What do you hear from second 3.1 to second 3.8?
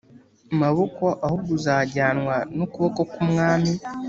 k umwami